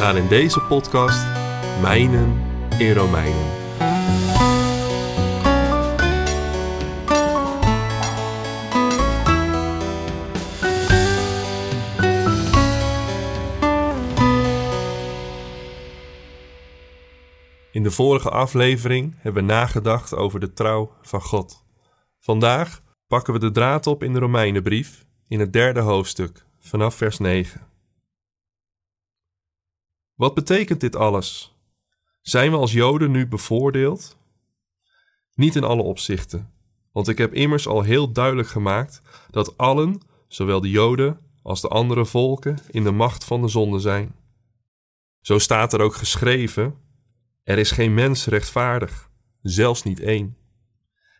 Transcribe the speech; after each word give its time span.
Gaan 0.00 0.16
in 0.16 0.28
deze 0.28 0.60
podcast 0.60 1.26
mijnen 1.80 2.42
in 2.78 2.92
Romeinen. 2.92 3.58
In 17.72 17.82
de 17.82 17.90
vorige 17.90 18.30
aflevering 18.30 19.14
hebben 19.18 19.46
we 19.46 19.52
nagedacht 19.52 20.14
over 20.14 20.40
de 20.40 20.52
trouw 20.52 20.92
van 21.02 21.22
God. 21.22 21.64
Vandaag 22.20 22.82
pakken 23.06 23.32
we 23.32 23.38
de 23.38 23.50
draad 23.50 23.86
op 23.86 24.02
in 24.02 24.12
de 24.12 24.18
Romeinenbrief 24.18 25.04
in 25.28 25.40
het 25.40 25.52
derde 25.52 25.80
hoofdstuk, 25.80 26.44
vanaf 26.60 26.94
vers 26.94 27.18
9. 27.18 27.69
Wat 30.20 30.34
betekent 30.34 30.80
dit 30.80 30.96
alles? 30.96 31.54
Zijn 32.20 32.50
we 32.50 32.56
als 32.56 32.72
Joden 32.72 33.10
nu 33.10 33.26
bevoordeeld? 33.26 34.16
Niet 35.34 35.56
in 35.56 35.64
alle 35.64 35.82
opzichten, 35.82 36.52
want 36.92 37.08
ik 37.08 37.18
heb 37.18 37.34
immers 37.34 37.66
al 37.66 37.82
heel 37.82 38.12
duidelijk 38.12 38.48
gemaakt 38.48 39.02
dat 39.30 39.56
allen, 39.56 40.00
zowel 40.28 40.60
de 40.60 40.70
Joden 40.70 41.20
als 41.42 41.60
de 41.60 41.68
andere 41.68 42.06
volken, 42.06 42.58
in 42.70 42.84
de 42.84 42.90
macht 42.90 43.24
van 43.24 43.42
de 43.42 43.48
zonde 43.48 43.78
zijn. 43.78 44.14
Zo 45.20 45.38
staat 45.38 45.72
er 45.72 45.80
ook 45.80 45.94
geschreven 45.94 46.74
er 47.42 47.58
is 47.58 47.70
geen 47.70 47.94
mens 47.94 48.26
rechtvaardig, 48.26 49.10
zelfs 49.42 49.82
niet 49.82 50.00
één. 50.00 50.36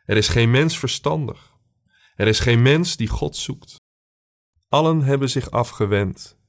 Er 0.05 0.17
is 0.17 0.29
geen 0.29 0.51
mens 0.51 0.79
verstandig. 0.79 1.57
Er 2.17 2.27
is 2.27 2.41
geen 2.41 2.63
mens 2.63 2.97
die 2.97 3.09
God 3.09 3.37
zoekt. 3.37 3.77
Allen 4.69 5.03
hebben 5.03 5.31
zich 5.31 5.51
afgewend. 5.51 6.40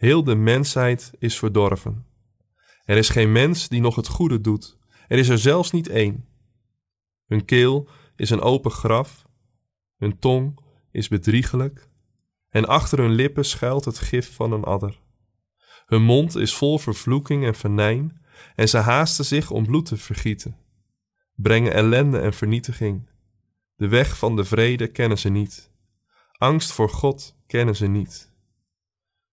Heel 0.00 0.24
de 0.24 0.34
mensheid 0.34 1.12
is 1.18 1.38
verdorven. 1.38 2.06
Er 2.84 2.96
is 2.96 3.08
geen 3.08 3.32
mens 3.32 3.68
die 3.68 3.80
nog 3.80 3.96
het 3.96 4.08
goede 4.08 4.40
doet. 4.40 4.78
Er 5.08 5.18
is 5.18 5.28
er 5.28 5.38
zelfs 5.38 5.70
niet 5.70 5.88
één. 5.88 6.28
Hun 7.26 7.44
keel 7.44 7.88
is 8.16 8.30
een 8.30 8.40
open 8.40 8.70
graf. 8.70 9.26
Hun 9.96 10.18
tong 10.18 10.58
is 10.90 11.08
bedriegelijk. 11.08 11.88
En 12.48 12.66
achter 12.66 12.98
hun 12.98 13.10
lippen 13.10 13.44
schuilt 13.44 13.84
het 13.84 13.98
gif 13.98 14.34
van 14.34 14.52
een 14.52 14.64
adder. 14.64 15.00
Hun 15.86 16.02
mond 16.02 16.36
is 16.36 16.54
vol 16.54 16.78
vervloeking 16.78 17.44
en 17.44 17.54
venijn 17.54 18.22
en 18.54 18.68
ze 18.68 18.78
haasten 18.78 19.24
zich 19.24 19.50
om 19.50 19.66
bloed 19.66 19.86
te 19.86 19.96
vergieten, 19.96 20.56
brengen 21.34 21.72
ellende 21.72 22.18
en 22.18 22.32
vernietiging. 22.32 23.08
De 23.76 23.88
weg 23.88 24.18
van 24.18 24.36
de 24.36 24.44
vrede 24.44 24.86
kennen 24.86 25.18
ze 25.18 25.28
niet. 25.28 25.70
Angst 26.32 26.72
voor 26.72 26.90
God 26.90 27.36
kennen 27.46 27.76
ze 27.76 27.86
niet. 27.86 28.29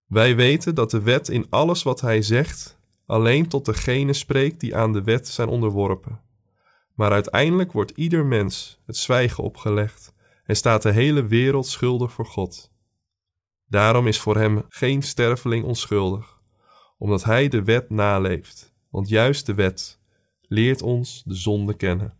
Wij 0.08 0.36
weten 0.36 0.74
dat 0.74 0.90
de 0.90 1.02
wet 1.02 1.28
in 1.28 1.46
alles 1.50 1.82
wat 1.82 2.00
hij 2.00 2.22
zegt 2.22 2.78
alleen 3.06 3.48
tot 3.48 3.64
degene 3.64 4.12
spreekt 4.12 4.60
die 4.60 4.76
aan 4.76 4.92
de 4.92 5.02
wet 5.02 5.28
zijn 5.28 5.48
onderworpen. 5.48 6.20
Maar 6.94 7.12
uiteindelijk 7.12 7.72
wordt 7.72 7.92
ieder 7.94 8.26
mens 8.26 8.80
het 8.86 8.96
zwijgen 8.96 9.44
opgelegd 9.44 10.14
en 10.44 10.56
staat 10.56 10.82
de 10.82 10.92
hele 10.92 11.26
wereld 11.26 11.66
schuldig 11.66 12.12
voor 12.12 12.26
God. 12.26 12.70
Daarom 13.66 14.06
is 14.06 14.18
voor 14.18 14.36
hem 14.36 14.62
geen 14.68 15.02
sterveling 15.02 15.64
onschuldig, 15.64 16.40
omdat 16.98 17.24
hij 17.24 17.48
de 17.48 17.64
wet 17.64 17.90
naleeft 17.90 18.68
want 18.90 19.08
juist 19.08 19.46
de 19.46 19.54
wet 19.54 19.98
leert 20.40 20.82
ons 20.82 21.22
de 21.24 21.34
zonde 21.34 21.74
kennen. 21.74 22.14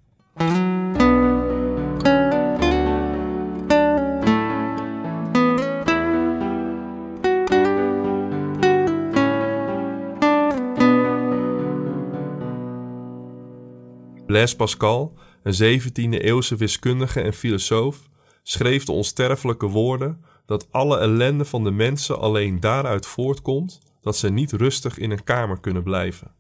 Blaise 14.29 14.57
Pascal, 14.57 15.19
een 15.43 15.81
17e 15.81 16.21
eeuwse 16.21 16.57
wiskundige 16.57 17.21
en 17.21 17.33
filosoof, 17.33 18.09
schreef 18.43 18.85
de 18.85 18.93
onsterfelijke 18.93 19.67
woorden 19.67 20.25
dat 20.47 20.73
alle 20.73 20.99
ellende 20.99 21.45
van 21.45 21.65
de 21.65 21.71
mensen 21.71 22.19
alleen 22.19 22.61
daaruit 22.61 23.07
voortkomt 23.07 23.81
dat 24.01 24.17
ze 24.17 24.31
niet 24.31 24.53
rustig 24.53 24.99
in 24.99 25.11
een 25.11 25.25
kamer 25.25 25.61
kunnen 25.61 25.83
blijven. 25.83 26.35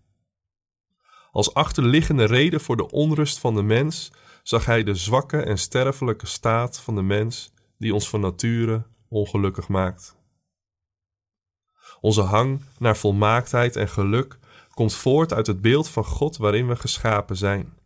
Als 1.31 1.55
achterliggende 1.55 2.25
reden 2.25 2.61
voor 2.61 2.77
de 2.77 2.91
onrust 2.91 3.39
van 3.39 3.55
de 3.55 3.63
mens 3.63 4.13
zag 4.43 4.65
hij 4.65 4.83
de 4.83 4.95
zwakke 4.95 5.43
en 5.43 5.59
sterfelijke 5.59 6.27
staat 6.27 6.81
van 6.81 6.95
de 6.95 7.03
mens 7.03 7.53
die 7.79 7.95
ons 7.95 8.09
van 8.09 8.21
nature 8.21 8.87
ongelukkig 9.09 9.69
maakt. 9.69 10.17
Onze 12.01 12.23
hang 12.23 12.63
naar 12.79 12.97
volmaaktheid 12.97 13.77
en 13.77 13.89
geluk 13.89 14.39
komt 14.75 14.95
voort 14.95 15.33
uit 15.33 15.47
het 15.47 15.61
beeld 15.61 15.89
van 15.89 16.05
God 16.05 16.37
waarin 16.37 16.69
we 16.69 16.77
geschapen 16.77 17.37
zijn. 17.37 17.77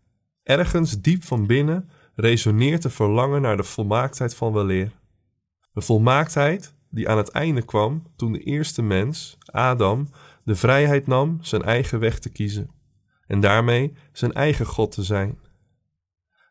Ergens 0.42 1.00
diep 1.00 1.25
van 1.25 1.47
binnen 1.47 1.91
resoneert 2.14 2.82
de 2.82 2.91
verlangen 2.91 3.42
naar 3.42 3.56
de 3.56 3.64
volmaaktheid 3.64 4.34
van 4.34 4.53
weleer. 4.53 4.92
De 5.72 5.80
volmaaktheid 5.80 6.75
die 6.91 7.08
aan 7.08 7.16
het 7.16 7.28
einde 7.28 7.62
kwam 7.62 8.06
toen 8.16 8.32
de 8.32 8.42
eerste 8.42 8.82
mens, 8.82 9.38
Adam, 9.44 10.08
de 10.44 10.54
vrijheid 10.54 11.06
nam 11.06 11.38
zijn 11.41 11.62
eigen 11.62 11.98
weg 11.98 12.19
te 12.19 12.28
kiezen 12.28 12.70
en 13.26 13.41
daarmee 13.41 13.92
zijn 14.12 14.32
eigen 14.32 14.66
God 14.66 14.92
te 14.92 15.03
zijn. 15.03 15.38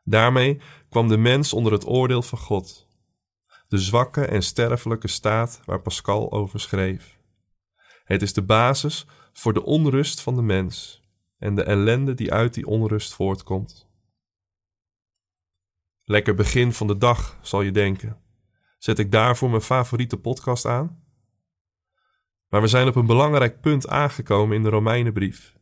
Daarmee 0.03 0.61
kwam 0.89 1.07
de 1.07 1.17
mens 1.17 1.53
onder 1.53 1.71
het 1.71 1.87
oordeel 1.87 2.21
van 2.21 2.39
God, 2.39 2.87
de 3.67 3.77
zwakke 3.77 4.25
en 4.25 4.43
sterfelijke 4.43 5.07
staat 5.07 5.61
waar 5.65 5.81
Pascal 5.81 6.31
over 6.31 6.59
schreef. 6.59 7.17
Het 8.03 8.21
is 8.21 8.33
de 8.33 8.43
basis 8.43 9.05
voor 9.33 9.53
de 9.53 9.63
onrust 9.63 10.21
van 10.21 10.35
de 10.35 10.41
mens 10.41 11.00
en 11.41 11.55
de 11.55 11.63
ellende 11.63 12.13
die 12.13 12.33
uit 12.33 12.53
die 12.53 12.67
onrust 12.67 13.13
voortkomt. 13.13 13.89
Lekker 16.03 16.35
begin 16.35 16.73
van 16.73 16.87
de 16.87 16.97
dag, 16.97 17.37
zal 17.41 17.61
je 17.61 17.71
denken. 17.71 18.21
Zet 18.77 18.99
ik 18.99 19.11
daarvoor 19.11 19.49
mijn 19.49 19.61
favoriete 19.61 20.17
podcast 20.17 20.65
aan? 20.65 21.03
Maar 22.47 22.61
we 22.61 22.67
zijn 22.67 22.87
op 22.87 22.95
een 22.95 23.05
belangrijk 23.05 23.61
punt 23.61 23.87
aangekomen 23.87 24.55
in 24.55 24.63
de 24.63 24.69
Romeinenbrief. 24.69 25.55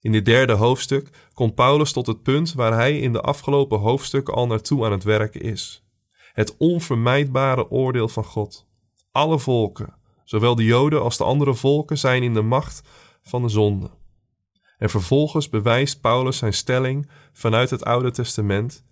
In 0.00 0.12
dit 0.12 0.24
derde 0.24 0.52
hoofdstuk 0.52 1.28
komt 1.32 1.54
Paulus 1.54 1.92
tot 1.92 2.06
het 2.06 2.22
punt 2.22 2.52
waar 2.52 2.72
hij 2.72 2.98
in 2.98 3.12
de 3.12 3.20
afgelopen 3.20 3.78
hoofdstukken 3.78 4.34
al 4.34 4.46
naartoe 4.46 4.84
aan 4.84 4.92
het 4.92 5.04
werken 5.04 5.40
is. 5.40 5.84
Het 6.32 6.56
onvermijdbare 6.56 7.70
oordeel 7.70 8.08
van 8.08 8.24
God. 8.24 8.68
Alle 9.10 9.38
volken, 9.38 9.94
zowel 10.24 10.54
de 10.54 10.64
Joden 10.64 11.02
als 11.02 11.16
de 11.16 11.24
andere 11.24 11.54
volken, 11.54 11.98
zijn 11.98 12.22
in 12.22 12.34
de 12.34 12.42
macht 12.42 12.88
van 13.22 13.42
de 13.42 13.48
zonde. 13.48 13.98
En 14.80 14.90
vervolgens 14.90 15.48
bewijst 15.48 16.00
Paulus 16.00 16.36
zijn 16.36 16.52
stelling 16.52 17.08
vanuit 17.32 17.70
het 17.70 17.84
Oude 17.84 18.10
Testament 18.10 18.84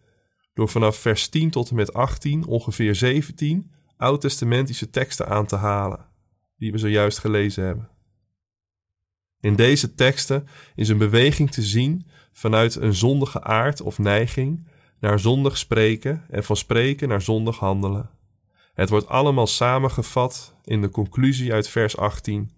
door 0.54 0.68
vanaf 0.68 0.96
vers 0.96 1.28
10 1.28 1.50
tot 1.50 1.70
en 1.70 1.76
met 1.76 1.94
18 1.94 2.46
ongeveer 2.46 2.94
17 2.94 3.70
oud-testamentische 3.96 4.90
teksten 4.90 5.28
aan 5.28 5.46
te 5.46 5.56
halen, 5.56 6.06
die 6.56 6.72
we 6.72 6.78
zojuist 6.78 7.18
gelezen 7.18 7.64
hebben. 7.64 7.88
In 9.40 9.56
deze 9.56 9.94
teksten 9.94 10.48
is 10.74 10.88
een 10.88 10.98
beweging 10.98 11.50
te 11.50 11.62
zien 11.62 12.06
vanuit 12.32 12.74
een 12.74 12.94
zondige 12.94 13.42
aard 13.42 13.80
of 13.80 13.98
neiging 13.98 14.68
naar 15.00 15.20
zondig 15.20 15.58
spreken 15.58 16.24
en 16.30 16.44
van 16.44 16.56
spreken 16.56 17.08
naar 17.08 17.22
zondig 17.22 17.58
handelen. 17.58 18.10
Het 18.74 18.88
wordt 18.88 19.08
allemaal 19.08 19.46
samengevat 19.46 20.54
in 20.64 20.80
de 20.80 20.90
conclusie 20.90 21.52
uit 21.52 21.68
vers 21.68 21.96
18: 21.96 22.52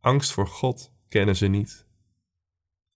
Angst 0.00 0.32
voor 0.32 0.46
God 0.46 0.92
kennen 1.08 1.36
ze 1.36 1.46
niet. 1.46 1.86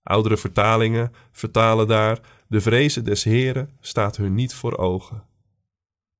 Oudere 0.09 0.37
vertalingen 0.37 1.13
vertalen 1.33 1.87
daar: 1.87 2.21
De 2.47 2.61
vrezen 2.61 3.05
des 3.05 3.25
Heren 3.25 3.71
staat 3.81 4.17
hun 4.17 4.35
niet 4.35 4.55
voor 4.55 4.77
ogen. 4.77 5.25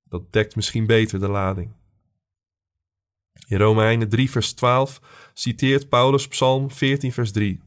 Dat 0.05 0.33
dekt 0.33 0.57
misschien 0.57 0.87
beter 0.87 1.19
de 1.21 1.29
lading. 1.29 1.73
In 3.47 3.59
Romeinen 3.59 4.09
3, 4.09 4.31
vers 4.31 4.53
12 4.53 5.01
citeert 5.35 5.89
Paulus 5.89 6.29
Psalm 6.29 6.71
14, 6.71 7.13
vers 7.13 7.33
3. 7.33 7.61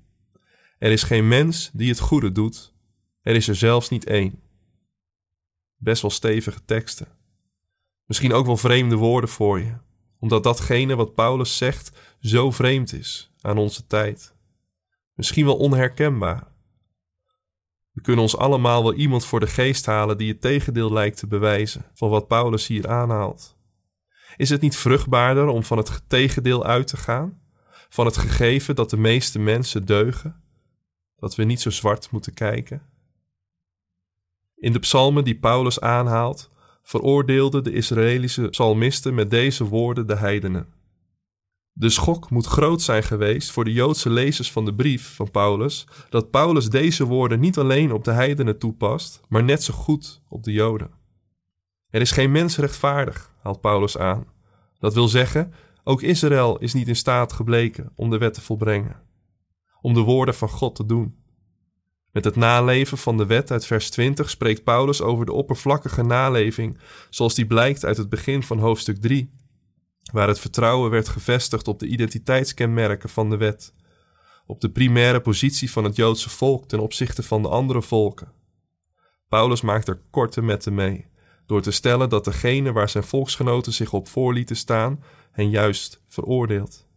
Er 0.78 0.92
is 0.92 1.04
geen 1.04 1.28
mens 1.28 1.70
die 1.74 1.90
het 1.90 2.00
goede 2.00 2.32
doet, 2.32 2.74
er 3.22 3.36
is 3.36 3.48
er 3.48 3.56
zelfs 3.56 3.90
niet 3.90 4.06
één. 4.06 4.42
Best 5.78 6.02
wel 6.02 6.12
stevige 6.12 6.66
teksten. 6.66 7.08
Misschien 8.06 8.34
ook 8.34 8.46
wel 8.46 8.58
vreemde 8.58 8.96
woorden 8.96 9.30
voor 9.30 9.60
je. 9.60 9.74
omdat 10.20 10.44
datgene 10.44 10.96
wat 10.96 11.16
Paulus 11.16 11.58
zegt 11.58 11.92
zo 12.20 12.52
vreemd 12.52 12.94
is 12.94 13.32
aan 13.42 13.58
onze 13.58 13.88
tijd. 13.88 14.36
Misschien 15.22 15.46
wel 15.46 15.58
onherkenbaar. 15.58 16.48
We 17.92 18.02
kunnen 18.02 18.22
ons 18.22 18.38
allemaal 18.38 18.84
wel 18.84 18.94
iemand 18.94 19.26
voor 19.26 19.40
de 19.40 19.48
geest 19.48 19.86
halen 19.86 20.18
die 20.18 20.32
het 20.32 20.42
tegendeel 20.42 20.94
lijkt 20.94 21.18
te 21.18 21.28
bewijzen 21.28 21.86
van 21.94 22.10
wat 22.10 22.28
Paulus 22.28 22.68
hier 22.68 22.90
aanhaalt. 22.90 23.58
Is 24.38 24.50
het 24.50 24.62
niet 24.62 24.76
vruchtbaarder 24.76 25.48
om 25.48 25.64
van 25.64 25.78
het 25.78 26.04
tegendeel 26.08 26.66
uit 26.66 26.88
te 26.88 26.98
gaan? 26.98 27.42
Van 27.90 28.06
het 28.06 28.18
gegeven 28.18 28.76
dat 28.76 28.90
de 28.90 28.98
meeste 28.98 29.40
mensen 29.40 29.86
deugen? 29.86 30.44
Dat 31.16 31.36
we 31.36 31.44
niet 31.44 31.62
zo 31.62 31.70
zwart 31.70 32.12
moeten 32.12 32.34
kijken? 32.34 32.82
In 34.56 34.74
de 34.74 34.80
psalmen 34.80 35.24
die 35.24 35.40
Paulus 35.40 35.80
aanhaalt, 35.80 36.52
veroordeelden 36.84 37.64
de 37.64 37.72
Israëlische 37.72 38.50
psalmisten 38.50 39.14
met 39.14 39.30
deze 39.30 39.64
woorden 39.64 40.08
de 40.08 40.16
heidenen. 40.16 40.81
De 41.74 41.90
schok 41.90 42.30
moet 42.30 42.46
groot 42.46 42.82
zijn 42.82 43.04
geweest 43.04 43.52
voor 43.52 43.64
de 43.64 43.74
Joodse 43.74 44.10
lezers 44.10 44.52
van 44.52 44.66
de 44.66 44.74
brief 44.74 45.16
van 45.16 45.32
Paulus, 45.32 45.88
dat 46.10 46.32
Paulus 46.32 46.70
deze 46.70 47.06
woorden 47.06 47.40
niet 47.40 47.58
alleen 47.58 47.92
op 47.92 48.04
de 48.04 48.12
heidenen 48.12 48.58
toepast, 48.58 49.22
maar 49.28 49.44
net 49.44 49.64
zo 49.64 49.74
goed 49.74 50.22
op 50.28 50.44
de 50.44 50.52
Joden. 50.52 50.92
Er 51.90 52.02
is 52.02 52.12
geen 52.12 52.32
mens 52.32 52.58
rechtvaardig, 52.58 53.32
haalt 53.42 53.62
Paulus 53.62 53.98
aan. 53.98 54.26
Dat 54.80 54.94
wil 54.94 55.08
zeggen, 55.08 55.54
ook 55.84 56.02
Israël 56.02 56.58
is 56.60 56.74
niet 56.74 56.88
in 56.88 56.96
staat 56.96 57.34
gebleken 57.34 57.92
om 57.96 58.10
de 58.10 58.18
wet 58.18 58.34
te 58.34 58.42
volbrengen, 58.42 59.02
om 59.82 59.94
de 59.94 60.00
woorden 60.00 60.36
van 60.36 60.50
God 60.50 60.76
te 60.76 60.86
doen. 60.86 61.16
Met 62.12 62.24
het 62.24 62.36
naleven 62.36 62.98
van 62.98 63.18
de 63.18 63.26
wet 63.26 63.52
uit 63.52 63.66
vers 63.66 63.90
20 63.90 64.30
spreekt 64.30 64.64
Paulus 64.64 65.02
over 65.02 65.26
de 65.26 65.32
oppervlakkige 65.32 66.04
naleving, 66.04 66.78
zoals 67.10 67.36
die 67.36 67.46
blijkt 67.46 67.86
uit 67.86 67.98
het 67.98 68.10
begin 68.10 68.44
van 68.44 68.60
hoofdstuk 68.60 69.02
3, 69.02 69.32
waar 70.12 70.28
het 70.28 70.40
vertrouwen 70.40 70.92
werd 70.92 71.10
gevestigd 71.10 71.68
op 71.68 71.80
de 71.80 71.88
identiteitskenmerken 71.88 73.10
van 73.10 73.30
de 73.30 73.38
wet, 73.38 73.74
op 74.46 74.62
de 74.62 74.72
primaire 74.72 75.22
positie 75.22 75.72
van 75.72 75.84
het 75.84 75.96
Joodse 75.96 76.30
volk 76.30 76.68
ten 76.68 76.80
opzichte 76.80 77.24
van 77.24 77.42
de 77.42 77.50
andere 77.50 77.82
volken. 77.82 78.32
Paulus 79.28 79.62
maakt 79.62 79.88
er 79.88 80.02
korte 80.10 80.42
metten 80.42 80.74
mee, 80.74 81.08
door 81.46 81.62
te 81.62 81.72
stellen 81.72 82.10
dat 82.10 82.26
degene 82.26 82.72
waar 82.72 82.90
zijn 82.90 83.04
volksgenoten 83.04 83.74
zich 83.74 83.94
op 83.94 84.08
voor 84.08 84.34
lieten 84.34 84.56
staan, 84.56 85.04
hen 85.32 85.50
juist 85.50 86.04
veroordeelt. 86.08 86.88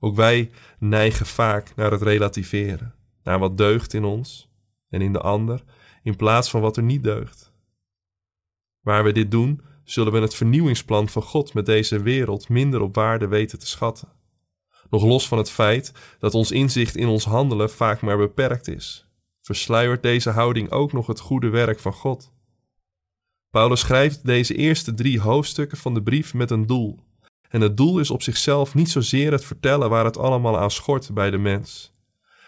Ook 0.00 0.16
wij 0.16 0.50
neigen 0.78 1.26
vaak 1.26 1.74
naar 1.74 1.90
het 1.90 2.02
relativeren, 2.02 2.94
naar 3.22 3.38
wat 3.38 3.56
deugt 3.56 3.94
in 3.94 4.04
ons 4.04 4.48
en 4.88 5.00
in 5.00 5.12
de 5.12 5.20
ander, 5.20 5.64
in 6.02 6.16
plaats 6.16 6.50
van 6.50 6.60
wat 6.60 6.76
er 6.76 6.82
niet 6.82 7.02
deugt. 7.02 7.52
Waar 8.80 9.04
we 9.04 9.12
dit 9.12 9.30
doen, 9.30 9.60
zullen 9.84 10.12
we 10.12 10.20
het 10.20 10.34
vernieuwingsplan 10.34 11.08
van 11.08 11.22
God 11.22 11.54
met 11.54 11.66
deze 11.66 12.02
wereld 12.02 12.48
minder 12.48 12.80
op 12.80 12.94
waarde 12.94 13.26
weten 13.26 13.58
te 13.58 13.66
schatten. 13.66 14.08
Nog 14.90 15.04
los 15.04 15.28
van 15.28 15.38
het 15.38 15.50
feit 15.50 15.92
dat 16.18 16.34
ons 16.34 16.50
inzicht 16.50 16.96
in 16.96 17.08
ons 17.08 17.24
handelen 17.24 17.70
vaak 17.70 18.00
maar 18.00 18.16
beperkt 18.16 18.68
is, 18.68 19.08
versluiert 19.40 20.02
deze 20.02 20.30
houding 20.30 20.70
ook 20.70 20.92
nog 20.92 21.06
het 21.06 21.20
goede 21.20 21.48
werk 21.48 21.80
van 21.80 21.92
God. 21.92 22.32
Paulus 23.50 23.80
schrijft 23.80 24.26
deze 24.26 24.54
eerste 24.54 24.94
drie 24.94 25.20
hoofdstukken 25.20 25.78
van 25.78 25.94
de 25.94 26.02
brief 26.02 26.34
met 26.34 26.50
een 26.50 26.66
doel. 26.66 26.98
En 27.48 27.60
het 27.60 27.76
doel 27.76 27.98
is 27.98 28.10
op 28.10 28.22
zichzelf 28.22 28.74
niet 28.74 28.90
zozeer 28.90 29.32
het 29.32 29.44
vertellen 29.44 29.90
waar 29.90 30.04
het 30.04 30.18
allemaal 30.18 30.58
aan 30.58 30.70
schort 30.70 31.14
bij 31.14 31.30
de 31.30 31.38
mens. 31.38 31.92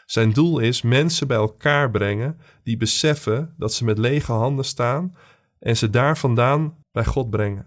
Zijn 0.07 0.33
doel 0.33 0.59
is 0.59 0.83
mensen 0.83 1.27
bij 1.27 1.37
elkaar 1.37 1.91
brengen 1.91 2.41
die 2.63 2.77
beseffen 2.77 3.55
dat 3.57 3.73
ze 3.73 3.85
met 3.85 3.99
lege 3.99 4.33
handen 4.33 4.65
staan 4.65 5.17
en 5.59 5.77
ze 5.77 5.91
daar 5.91 6.19
vandaan 6.19 6.77
bij 6.97 7.05
God 7.05 7.31
brengen. 7.31 7.67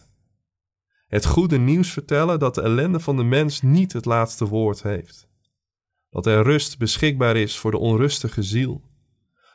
Het 1.07 1.25
goede 1.25 1.57
nieuws 1.57 1.91
vertellen 1.91 2.39
dat 2.39 2.55
de 2.55 2.61
ellende 2.61 2.99
van 2.99 3.17
de 3.17 3.23
mens 3.23 3.61
niet 3.61 3.93
het 3.93 4.05
laatste 4.05 4.47
woord 4.47 4.83
heeft. 4.83 5.27
Dat 6.09 6.25
er 6.25 6.43
rust 6.43 6.77
beschikbaar 6.77 7.35
is 7.35 7.57
voor 7.57 7.71
de 7.71 7.77
onrustige 7.77 8.43
ziel. 8.43 8.81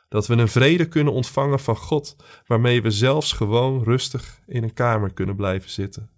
Dat 0.09 0.27
we 0.27 0.35
een 0.35 0.47
vrede 0.47 0.87
kunnen 0.87 1.13
ontvangen 1.13 1.59
van 1.59 1.77
God, 1.77 2.15
waarmee 2.45 2.81
we 2.81 2.91
zelfs 2.91 3.31
gewoon 3.31 3.83
rustig 3.83 4.41
in 4.45 4.63
een 4.63 4.73
kamer 4.73 5.13
kunnen 5.13 5.35
blijven 5.35 5.69
zitten. 5.69 6.09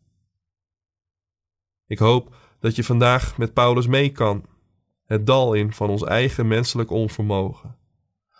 Ik 1.87 1.99
hoop 1.99 2.35
dat 2.59 2.75
je 2.75 2.83
vandaag 2.83 3.37
met 3.37 3.53
Paulus 3.53 3.87
mee 3.87 4.11
kan, 4.11 4.45
het 5.05 5.25
dal 5.25 5.53
in 5.53 5.73
van 5.73 5.89
ons 5.89 6.03
eigen 6.03 6.47
menselijk 6.47 6.91
onvermogen, 6.91 7.77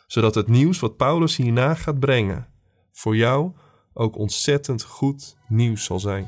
zodat 0.07 0.35
het 0.35 0.47
nieuws 0.47 0.79
wat 0.79 0.97
Paulus 0.97 1.35
hierna 1.35 1.75
gaat 1.75 1.99
brengen, 1.99 2.47
voor 2.91 3.15
jou 3.15 3.53
ook 3.97 4.17
ontzettend 4.17 4.83
goed 4.83 5.35
nieuws 5.47 5.83
zal 5.83 5.99
zijn. 5.99 6.27